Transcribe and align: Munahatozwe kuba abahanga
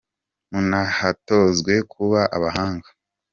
Munahatozwe 0.51 1.73
kuba 1.91 2.21
abahanga 2.35 2.89